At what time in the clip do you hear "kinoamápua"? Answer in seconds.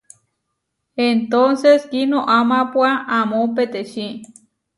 1.91-2.91